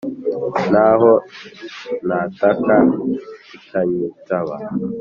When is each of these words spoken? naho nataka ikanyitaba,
naho 0.71 1.11
nataka 2.07 2.75
ikanyitaba, 3.57 4.55